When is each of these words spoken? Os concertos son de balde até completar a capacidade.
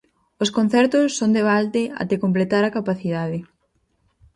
Os 0.43 0.49
concertos 0.57 1.07
son 1.17 1.29
de 1.35 1.41
balde 1.49 1.83
até 2.03 2.15
completar 2.23 2.63
a 2.65 2.73
capacidade. 2.77 3.37